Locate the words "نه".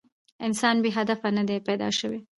1.37-1.43